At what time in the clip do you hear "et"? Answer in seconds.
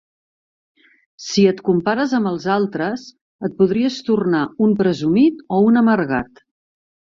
1.49-1.61, 3.49-3.55